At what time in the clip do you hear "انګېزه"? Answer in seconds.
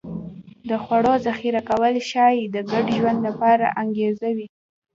3.81-4.29